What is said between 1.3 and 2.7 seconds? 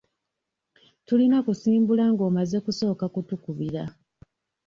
kusimbula nga omaze